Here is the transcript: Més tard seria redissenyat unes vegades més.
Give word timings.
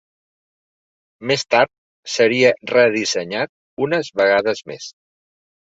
Més 1.31 1.43
tard 1.55 1.71
seria 2.15 2.55
redissenyat 2.73 3.55
unes 3.89 4.15
vegades 4.25 4.69
més. 4.73 4.95